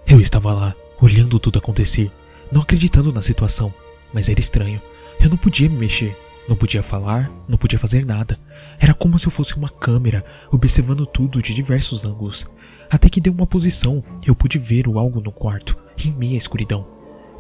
[0.08, 2.12] Eu estava lá, olhando tudo acontecer,
[2.52, 3.74] não acreditando na situação,
[4.14, 4.82] mas era estranho.
[5.20, 8.40] Eu não podia me mexer, não podia falar, não podia fazer nada.
[8.80, 12.48] Era como se eu fosse uma câmera, observando tudo de diversos ângulos.
[12.90, 16.88] Até que deu uma posição, eu pude ver o algo no quarto, em meia escuridão.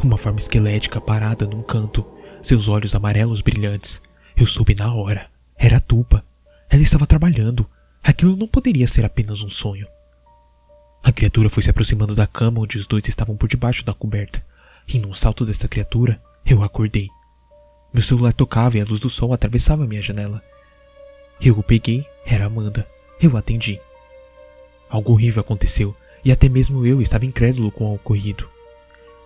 [0.03, 2.05] Uma forma esquelética parada num canto,
[2.41, 4.01] seus olhos amarelos brilhantes.
[4.35, 5.29] Eu soube na hora.
[5.57, 6.23] Era a Tupa.
[6.69, 7.69] Ela estava trabalhando.
[8.03, 9.87] Aquilo não poderia ser apenas um sonho.
[11.03, 14.43] A criatura foi se aproximando da cama onde os dois estavam por debaixo da coberta.
[14.87, 17.09] E num salto dessa criatura, eu acordei.
[17.93, 20.41] Meu celular tocava e a luz do sol atravessava minha janela.
[21.41, 22.87] Eu o peguei, era Amanda.
[23.21, 23.79] Eu atendi.
[24.89, 25.95] Algo horrível aconteceu
[26.29, 28.47] e até mesmo eu estava incrédulo com o ocorrido.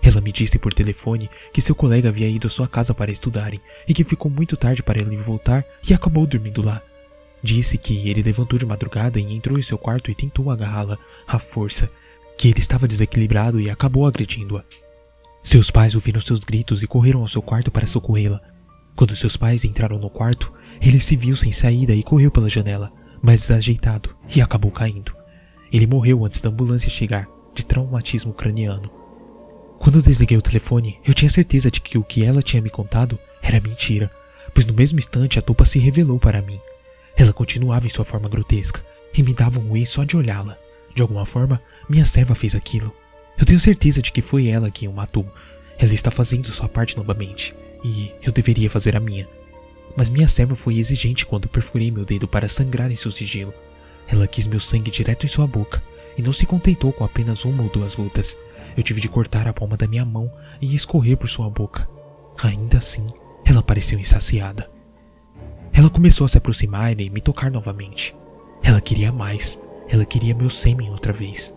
[0.02, 3.60] Ela me disse por telefone que seu colega havia ido à sua casa para estudarem
[3.86, 6.82] e que ficou muito tarde para ele voltar e acabou dormindo lá.
[7.44, 11.38] Disse que ele levantou de madrugada e entrou em seu quarto e tentou agarrá-la à
[11.38, 11.92] força,
[12.38, 14.64] que ele estava desequilibrado e acabou agredindo-a.
[15.44, 18.42] Seus pais ouviram seus gritos e correram ao seu quarto para socorrê-la.
[18.96, 22.94] Quando seus pais entraram no quarto, ele se viu sem saída e correu pela janela,
[23.22, 25.23] mas desajeitado, e acabou caindo.
[25.74, 28.92] Ele morreu antes da ambulância chegar, de traumatismo craniano.
[29.80, 33.18] Quando desliguei o telefone, eu tinha certeza de que o que ela tinha me contado
[33.42, 34.12] era mentira,
[34.54, 36.60] pois no mesmo instante a tupa se revelou para mim.
[37.18, 38.86] Ela continuava em sua forma grotesca
[39.18, 40.58] e me dava um ruim só de olhá-la.
[40.94, 41.60] De alguma forma,
[41.90, 42.94] minha serva fez aquilo.
[43.36, 45.26] Eu tenho certeza de que foi ela quem o matou.
[45.80, 49.28] Ela está fazendo sua parte novamente, e eu deveria fazer a minha.
[49.98, 53.54] Mas minha serva foi exigente quando perfurei meu dedo para sangrar em seu sigilo.
[54.08, 55.84] Ela quis meu sangue direto em sua boca
[56.18, 58.38] e não se contentou com apenas uma ou duas gotas.
[58.76, 61.88] Eu tive de cortar a palma da minha mão e escorrer por sua boca.
[62.44, 63.06] Ainda assim,
[63.46, 64.70] ela pareceu insaciada.
[65.72, 68.16] Ela começou a se aproximar e me tocar novamente.
[68.62, 69.60] Ela queria mais.
[69.90, 71.54] Ela queria meu sêmen outra vez.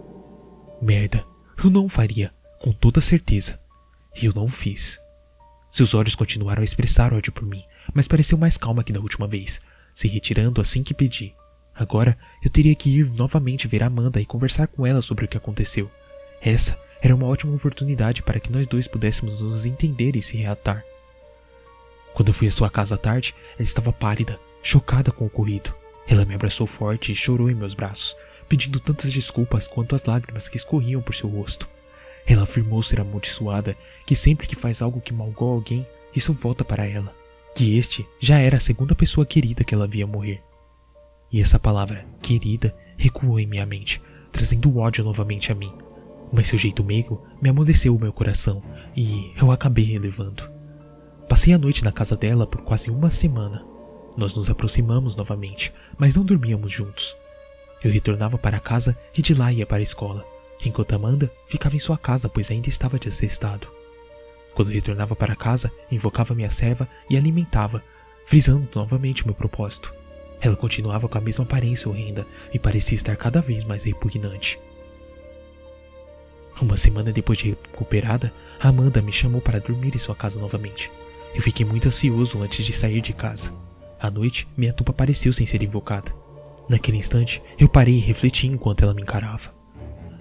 [0.80, 1.24] Merda,
[1.62, 3.59] eu não faria, com toda certeza.
[4.20, 4.98] E eu não fiz.
[5.70, 7.62] Seus olhos continuaram a expressar ódio por mim,
[7.94, 9.61] mas pareceu mais calma que da última vez,
[9.94, 11.35] se retirando assim que pedi.
[11.78, 15.36] Agora eu teria que ir novamente ver Amanda e conversar com ela sobre o que
[15.36, 15.90] aconteceu.
[16.40, 20.84] Essa era uma ótima oportunidade para que nós dois pudéssemos nos entender e se reatar.
[22.14, 25.74] Quando eu fui à sua casa à tarde, ela estava pálida, chocada com o ocorrido.
[26.08, 28.16] Ela me abraçou forte e chorou em meus braços,
[28.48, 31.68] pedindo tantas desculpas quanto as lágrimas que escorriam por seu rosto.
[32.26, 36.86] Ela afirmou ser amaldiçoada, que sempre que faz algo que malgou alguém, isso volta para
[36.86, 37.14] ela.
[37.54, 40.42] Que este já era a segunda pessoa querida que ela via morrer.
[41.37, 44.01] E essa palavra, querida, recuou em minha mente,
[44.33, 45.70] trazendo ódio novamente a mim.
[46.33, 48.62] Mas seu jeito meigo me amoleceu o meu coração
[48.96, 50.51] e eu acabei relevando.
[51.29, 53.66] Passei a noite na casa dela por quase uma semana.
[54.16, 57.14] Nós nos aproximamos novamente, mas não dormíamos juntos.
[57.85, 60.25] Eu retornava para casa e de lá ia para a escola,
[60.64, 63.70] enquanto Amanda ficava em sua casa, pois ainda estava desestado.
[64.55, 67.85] Quando retornava para casa, invocava minha serva e alimentava,
[68.25, 69.94] frisando novamente o meu propósito.
[70.40, 74.59] Ela continuava com a mesma aparência horrenda e parecia estar cada vez mais repugnante.
[76.61, 80.90] Uma semana depois de recuperada, Amanda me chamou para dormir em sua casa novamente.
[81.35, 83.53] Eu fiquei muito ansioso antes de sair de casa.
[84.01, 86.14] À noite, minha tupa apareceu sem ser invocada.
[86.68, 89.55] Naquele instante, eu parei e refleti enquanto ela me encarava.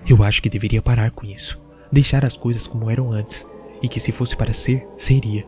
[0.07, 1.59] Eu acho que deveria parar com isso,
[1.91, 3.47] deixar as coisas como eram antes,
[3.81, 5.47] e que se fosse para ser, seria.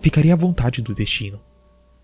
[0.00, 1.40] Ficaria à vontade do destino.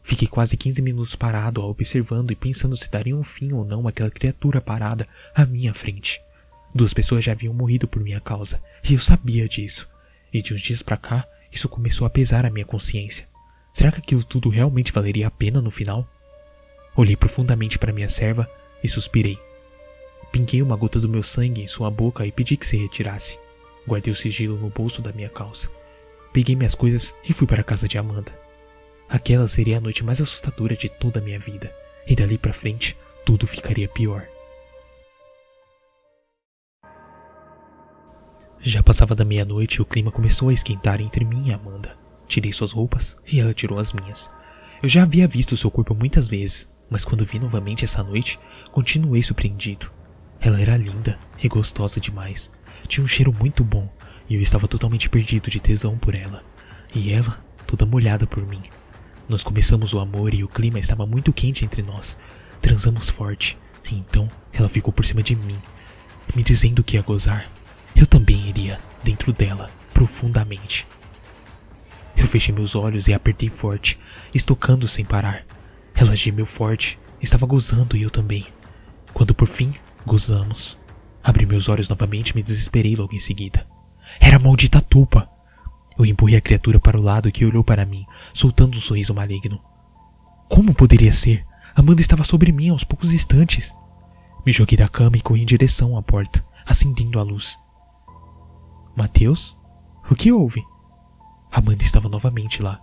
[0.07, 4.09] Fiquei quase 15 minutos parado, observando e pensando se daria um fim ou não àquela
[4.09, 6.23] criatura parada à minha frente.
[6.73, 9.89] Duas pessoas já haviam morrido por minha causa, e eu sabia disso.
[10.33, 13.29] E de uns dias para cá, isso começou a pesar a minha consciência.
[13.75, 16.09] Será que aquilo tudo realmente valeria a pena no final?
[16.95, 18.49] Olhei profundamente para minha serva
[18.85, 19.37] e suspirei.
[20.31, 23.41] Pinguei uma gota do meu sangue em sua boca e pedi que se retirasse.
[23.89, 25.69] Guardei o sigilo no bolso da minha calça.
[26.33, 28.46] Peguei minhas coisas e fui para a casa de Amanda.
[29.09, 31.73] Aquela seria a noite mais assustadora de toda a minha vida,
[32.07, 34.27] e dali para frente tudo ficaria pior.
[38.59, 41.97] Já passava da meia-noite e o clima começou a esquentar entre mim e Amanda.
[42.27, 44.31] Tirei suas roupas e ela tirou as minhas.
[44.83, 48.41] Eu já havia visto seu corpo muitas vezes, mas quando vi novamente essa noite,
[48.73, 49.91] continuei surpreendido.
[50.41, 52.51] Ela era linda e gostosa demais.
[52.89, 53.89] Tinha um cheiro muito bom
[54.29, 56.45] e eu estava totalmente perdido de tesão por ela.
[56.95, 58.63] E ela, toda molhada por mim.
[59.29, 62.17] Nós começamos o amor e o clima estava muito quente entre nós.
[62.61, 63.59] Transamos forte.
[63.91, 65.59] Então ela ficou por cima de mim,
[66.35, 67.49] me dizendo que ia gozar.
[67.95, 70.87] Eu também iria, dentro dela, profundamente.
[72.17, 73.99] Eu fechei meus olhos e apertei forte,
[74.35, 75.45] estocando sem parar.
[75.95, 78.47] Ela gemeu forte, estava gozando e eu também.
[79.13, 79.73] Quando por fim
[80.05, 80.79] gozamos,
[81.27, 83.67] Abri meus olhos novamente e me desesperei logo em seguida.
[84.21, 85.29] Era a maldita tupa!
[85.99, 89.61] Eu empurrei a criatura para o lado que olhou para mim, soltando um sorriso maligno.
[90.49, 91.47] Como poderia ser?
[91.75, 93.75] Amanda estava sobre mim aos poucos instantes.
[94.45, 97.59] Me joguei da cama e corri em direção à porta, acendendo a luz.
[98.97, 99.57] Mateus?
[100.11, 100.63] O que houve?
[101.51, 102.81] Amanda estava novamente lá.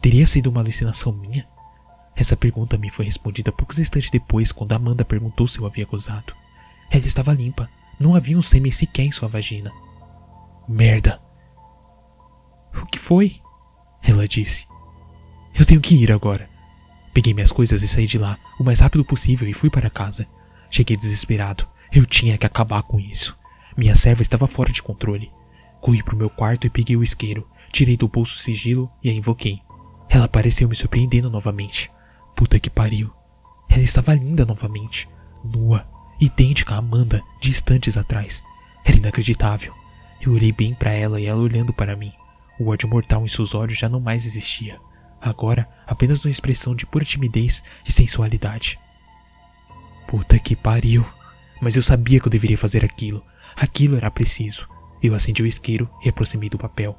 [0.00, 1.48] Teria sido uma alucinação minha?
[2.14, 6.34] Essa pergunta me foi respondida poucos instantes depois, quando Amanda perguntou se eu havia gozado.
[6.90, 7.68] Ela estava limpa,
[7.98, 9.72] não havia um sêmen sequer em sua vagina.
[10.68, 11.27] Merda!
[12.74, 13.40] O que foi?
[14.02, 14.66] Ela disse.
[15.58, 16.48] Eu tenho que ir agora.
[17.12, 20.26] Peguei minhas coisas e saí de lá o mais rápido possível e fui para casa.
[20.70, 21.66] Cheguei desesperado.
[21.92, 23.36] Eu tinha que acabar com isso.
[23.76, 25.32] Minha serva estava fora de controle.
[25.80, 27.48] Corri para o meu quarto e peguei o isqueiro.
[27.72, 29.60] Tirei do bolso o sigilo e a invoquei.
[30.08, 31.90] Ela apareceu me surpreendendo novamente.
[32.34, 33.12] Puta que pariu.
[33.68, 35.08] Ela estava linda novamente.
[35.44, 35.88] Nua,
[36.20, 38.42] idêntica a Amanda de instantes atrás.
[38.84, 39.74] Era inacreditável.
[40.20, 42.12] Eu olhei bem para ela e ela olhando para mim.
[42.58, 44.80] O ódio mortal em seus olhos já não mais existia.
[45.20, 48.78] Agora, apenas uma expressão de pura timidez e sensualidade.
[50.06, 51.04] Puta que pariu.
[51.60, 53.22] Mas eu sabia que eu deveria fazer aquilo.
[53.56, 54.68] Aquilo era preciso.
[55.02, 56.96] Eu acendi o isqueiro e aproximei do papel.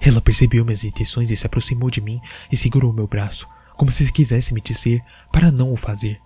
[0.00, 4.12] Ela percebeu minhas intenções e se aproximou de mim e segurou meu braço, como se
[4.12, 5.02] quisesse me dizer
[5.32, 6.20] para não o fazer.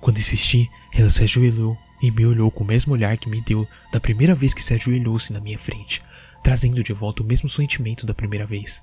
[0.00, 3.66] Quando insisti, ela se ajoelhou e me olhou com o mesmo olhar que me deu
[3.92, 6.02] da primeira vez que se ajoelhou-se na minha frente,
[6.46, 8.80] trazendo de volta o mesmo sentimento da primeira vez.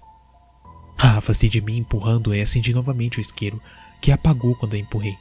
[0.97, 3.61] A afastei de mim, empurrando e acendi novamente o isqueiro,
[4.01, 5.15] que apagou quando a empurrei.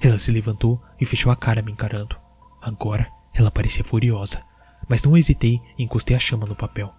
[0.00, 2.16] Ela se levantou e fechou a cara me encarando.
[2.62, 4.40] Agora, ela parecia furiosa,
[4.88, 6.94] mas não hesitei e encostei a chama no papel.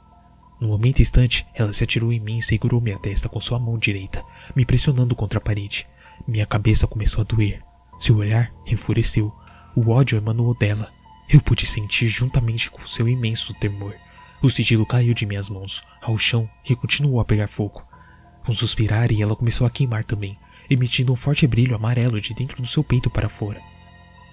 [0.60, 3.78] No momento instante, ela se atirou em mim e segurou minha testa com sua mão
[3.78, 4.22] direita,
[4.54, 5.88] me pressionando contra a parede.
[6.28, 7.64] Minha cabeça começou a doer.
[7.98, 9.34] Seu olhar enfureceu.
[9.74, 10.92] O ódio emanou dela.
[11.30, 13.96] Eu pude sentir juntamente com seu imenso temor.
[14.42, 17.86] O sigilo caiu de minhas mãos ao chão e continuou a pegar fogo.
[18.48, 22.60] Um suspirar e ela começou a queimar também, emitindo um forte brilho amarelo de dentro
[22.60, 23.62] do seu peito para fora.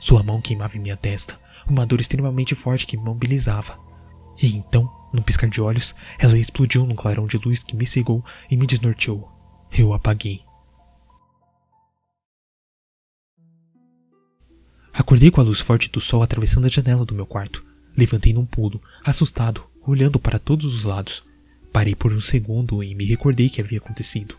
[0.00, 3.78] Sua mão queimava em minha testa, uma dor extremamente forte que me mobilizava.
[4.40, 8.24] E então, num piscar de olhos, ela explodiu num clarão de luz que me cegou
[8.50, 9.30] e me desnorteou.
[9.70, 10.42] Eu apaguei.
[14.94, 17.64] Acordei com a luz forte do sol atravessando a janela do meu quarto.
[17.96, 21.24] Levantei num pulo, assustado, olhando para todos os lados.
[21.72, 24.36] Parei por um segundo e me recordei que havia acontecido.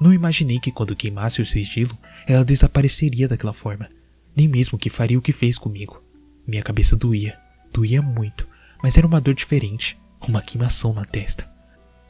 [0.00, 3.88] Não imaginei que quando queimasse o sigilo, ela desapareceria daquela forma,
[4.34, 6.02] nem mesmo que faria o que fez comigo.
[6.46, 7.38] Minha cabeça doía,
[7.72, 8.48] doía muito,
[8.82, 11.50] mas era uma dor diferente, uma queimação na testa.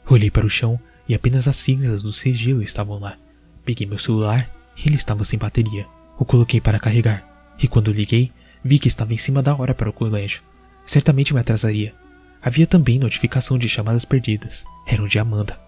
[0.08, 3.18] Olhei para o chão e apenas as cinzas do sigilo estavam lá.
[3.64, 5.86] Peguei meu celular e ele estava sem bateria.
[6.18, 8.32] O coloquei para carregar, e quando liguei,
[8.64, 10.42] vi que estava em cima da hora para o colégio.
[10.84, 11.94] Certamente me atrasaria,
[12.42, 14.64] Havia também notificação de chamadas perdidas.
[14.86, 15.60] Eram de Amanda.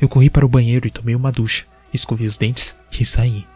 [0.00, 3.46] Eu corri para o banheiro e tomei uma ducha, escovei os dentes e saí.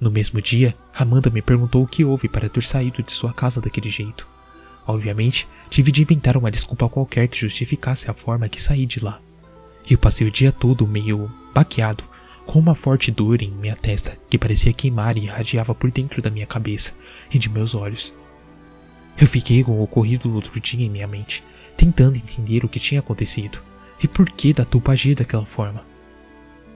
[0.00, 3.60] No mesmo dia, Amanda me perguntou o que houve para ter saído de sua casa
[3.60, 4.26] daquele jeito.
[4.86, 9.20] Obviamente, tive de inventar uma desculpa qualquer que justificasse a forma que saí de lá.
[9.88, 12.04] Eu passei o dia todo meio baqueado,
[12.46, 16.30] com uma forte dor em minha testa que parecia queimar e irradiava por dentro da
[16.30, 16.92] minha cabeça
[17.32, 18.14] e de meus olhos.
[19.20, 21.44] Eu fiquei com o ocorrido do outro dia em minha mente,
[21.76, 23.62] tentando entender o que tinha acontecido
[24.02, 25.84] e por que da tupa agir daquela forma.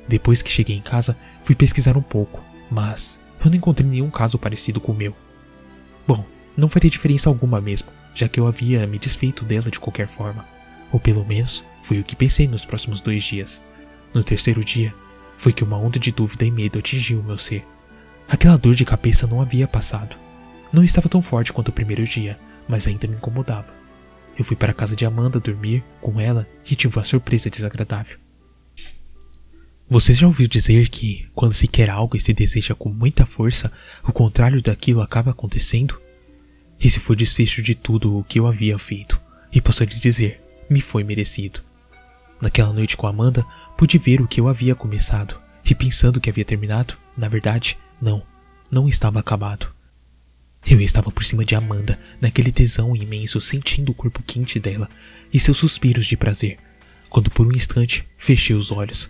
[0.08, 4.38] Depois que cheguei em casa, fui pesquisar um pouco, mas eu não encontrei nenhum caso
[4.38, 5.14] parecido com o meu.
[6.06, 6.24] Bom,
[6.56, 10.46] não faria diferença alguma mesmo, já que eu havia me desfeito dela de qualquer forma.
[10.92, 13.62] Ou pelo menos foi o que pensei nos próximos dois dias.
[14.14, 14.94] No terceiro dia,
[15.36, 17.66] foi que uma onda de dúvida e medo atingiu meu ser.
[18.28, 20.16] Aquela dor de cabeça não havia passado.
[20.76, 23.74] Não estava tão forte quanto o primeiro dia, mas ainda me incomodava.
[24.38, 28.18] Eu fui para a casa de Amanda dormir com ela e tive uma surpresa desagradável.
[29.88, 33.72] Você já ouviu dizer que, quando se quer algo e se deseja com muita força,
[34.04, 35.98] o contrário daquilo acaba acontecendo?
[36.78, 39.18] Esse foi o desfecho de tudo o que eu havia feito,
[39.50, 41.60] e posso lhe dizer, me foi merecido.
[42.42, 43.46] Naquela noite com Amanda,
[43.78, 48.22] pude ver o que eu havia começado, e pensando que havia terminado, na verdade, não,
[48.70, 49.74] não estava acabado.
[50.68, 54.88] Eu estava por cima de Amanda, naquele tesão imenso, sentindo o corpo quente dela
[55.32, 56.58] e seus suspiros de prazer,
[57.08, 59.08] quando por um instante fechei os olhos.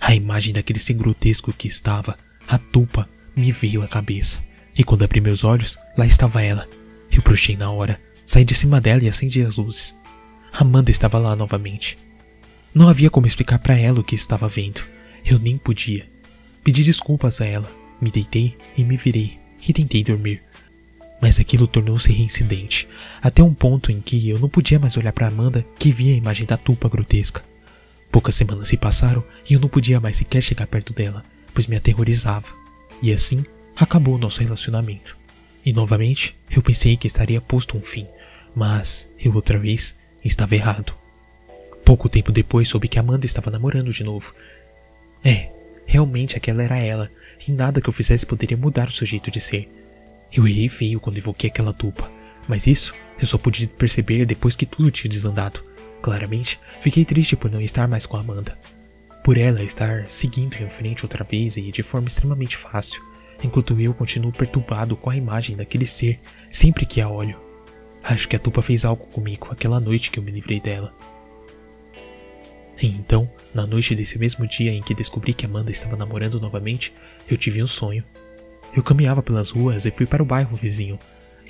[0.00, 2.16] A imagem daquele ser grotesco que estava,
[2.48, 4.42] a tupa, me veio à cabeça.
[4.76, 6.66] E quando abri meus olhos, lá estava ela.
[7.12, 9.94] Eu puxei na hora, saí de cima dela e acendi as luzes.
[10.52, 11.98] Amanda estava lá novamente.
[12.74, 14.82] Não havia como explicar para ela o que estava vendo.
[15.24, 16.08] Eu nem podia.
[16.62, 19.38] Pedi desculpas a ela, me deitei e me virei
[19.68, 20.42] e tentei dormir.
[21.20, 22.88] Mas aquilo tornou-se reincidente,
[23.22, 26.16] até um ponto em que eu não podia mais olhar para Amanda que via a
[26.16, 27.42] imagem da tupa grotesca.
[28.10, 31.76] Poucas semanas se passaram e eu não podia mais sequer chegar perto dela, pois me
[31.76, 32.52] aterrorizava.
[33.02, 33.44] E assim
[33.76, 35.16] acabou o nosso relacionamento.
[35.64, 38.06] E novamente eu pensei que estaria posto um fim,
[38.54, 39.94] mas eu outra vez
[40.24, 40.94] estava errado.
[41.84, 44.34] Pouco tempo depois soube que Amanda estava namorando de novo.
[45.24, 45.50] É,
[45.86, 47.10] realmente aquela era ela,
[47.46, 49.68] e nada que eu fizesse poderia mudar o seu jeito de ser.
[50.34, 52.10] Eu errei feio quando evoquei aquela tupa,
[52.48, 55.62] mas isso eu só pude perceber depois que tudo tinha desandado.
[56.02, 58.58] Claramente, fiquei triste por não estar mais com Amanda.
[59.22, 63.02] Por ela estar seguindo em frente outra vez e de forma extremamente fácil,
[63.42, 66.20] enquanto eu continuo perturbado com a imagem daquele ser
[66.50, 67.40] sempre que a olho.
[68.02, 70.92] Acho que a tupa fez algo comigo aquela noite que eu me livrei dela.
[72.82, 76.92] E então, na noite desse mesmo dia em que descobri que Amanda estava namorando novamente,
[77.30, 78.04] eu tive um sonho.
[78.74, 80.98] Eu caminhava pelas ruas e fui para o bairro vizinho.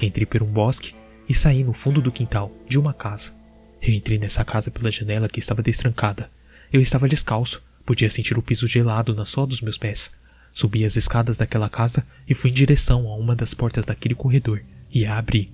[0.00, 0.94] Entrei por um bosque
[1.28, 3.32] e saí no fundo do quintal de uma casa.
[3.80, 6.30] Eu entrei nessa casa pela janela que estava destrancada.
[6.72, 10.10] Eu estava descalço, podia sentir o piso gelado na sola dos meus pés.
[10.52, 14.62] Subi as escadas daquela casa e fui em direção a uma das portas daquele corredor
[14.92, 15.52] e a abri.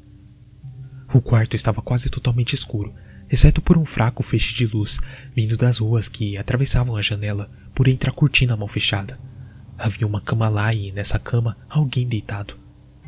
[1.13, 2.95] O quarto estava quase totalmente escuro
[3.31, 4.99] exceto por um fraco feixe de luz
[5.35, 9.19] vindo das ruas que atravessavam a janela por entre a cortina mal fechada.
[9.81, 12.55] Havia uma cama lá e, nessa cama, alguém deitado.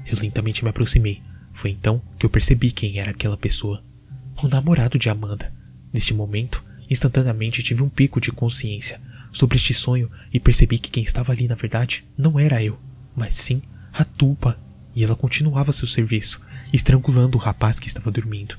[0.06, 1.22] Eu lentamente me aproximei.
[1.52, 3.84] Foi então que eu percebi quem era aquela pessoa.
[4.42, 5.52] O namorado de Amanda.
[5.92, 8.98] Neste momento, instantaneamente tive um pico de consciência
[9.30, 12.78] sobre este sonho e percebi que quem estava ali na verdade não era eu,
[13.14, 13.60] mas sim
[13.92, 14.58] a Tupa,
[14.94, 16.40] e ela continuava seu serviço,
[16.72, 18.56] estrangulando o rapaz que estava dormindo.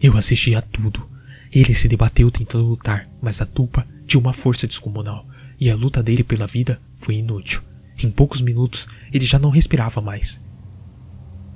[0.00, 1.06] Eu assisti a tudo.
[1.52, 5.26] Ele se debateu tentando lutar, mas a Tupa tinha uma força descomunal,
[5.60, 7.62] e a luta dele pela vida foi inútil.
[8.02, 10.40] Em poucos minutos, ele já não respirava mais.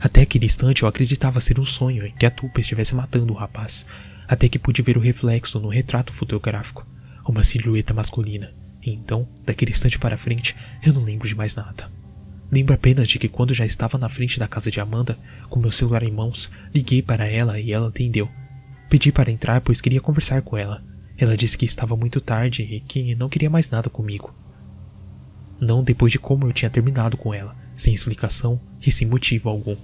[0.00, 3.36] Até aquele instante eu acreditava ser um sonho em que a Tupa estivesse matando o
[3.36, 3.86] rapaz,
[4.26, 6.86] até que pude ver o reflexo no retrato fotográfico,
[7.26, 8.52] uma silhueta masculina.
[8.84, 11.88] E então, daquele instante para frente, eu não lembro de mais nada.
[12.50, 15.16] Lembro apenas de que quando já estava na frente da casa de Amanda,
[15.48, 18.28] com meu celular em mãos, liguei para ela e ela atendeu.
[18.90, 20.84] Pedi para entrar pois queria conversar com ela.
[21.22, 24.34] Ela disse que estava muito tarde e que não queria mais nada comigo.
[25.60, 29.76] Não depois de como eu tinha terminado com ela, sem explicação e sem motivo algum.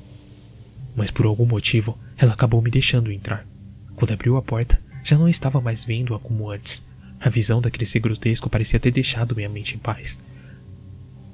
[0.97, 3.47] Mas por algum motivo, ela acabou me deixando entrar.
[3.95, 6.83] Quando abriu a porta, já não estava mais vendo-a como antes.
[7.21, 10.19] A visão daquele ser grotesco parecia ter deixado minha mente em paz.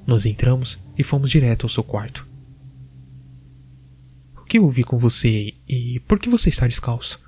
[0.05, 2.27] Nós entramos e fomos direto ao seu quarto.
[4.37, 7.19] O que ouvi com você e por que você está descalço?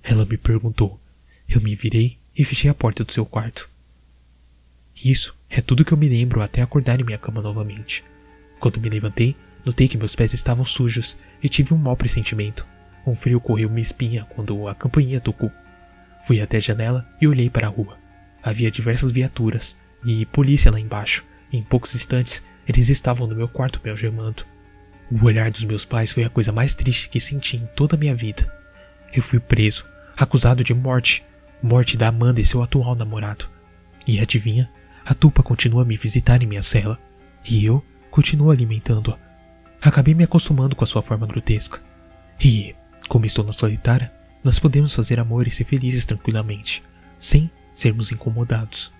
[0.00, 1.00] Ela me perguntou.
[1.48, 3.70] Eu me virei e fechei a porta do seu quarto.
[5.02, 8.04] Isso é tudo que eu me lembro até acordar em minha cama novamente.
[8.60, 9.34] Quando me levantei,
[9.64, 12.66] notei que meus pés estavam sujos e tive um mau pressentimento.
[13.06, 15.50] Um frio correu minha espinha quando a campainha tocou.
[16.22, 17.96] Fui até a janela e olhei para a rua.
[18.42, 23.80] Havia diversas viaturas e polícia lá embaixo, em poucos instantes, eles estavam no meu quarto
[23.82, 24.44] me algemando.
[25.10, 27.98] O olhar dos meus pais foi a coisa mais triste que senti em toda a
[27.98, 28.52] minha vida.
[29.14, 29.86] Eu fui preso,
[30.16, 31.24] acusado de morte,
[31.62, 33.48] morte da Amanda e seu atual namorado.
[34.06, 34.70] E adivinha?
[35.04, 36.98] A Tupa continua a me visitar em minha cela.
[37.48, 39.18] E eu continuo alimentando-a.
[39.80, 41.80] Acabei me acostumando com a sua forma grotesca.
[42.42, 42.74] E,
[43.08, 46.82] como estou na solitária, nós podemos fazer amor e ser felizes tranquilamente,
[47.18, 48.92] sem sermos incomodados.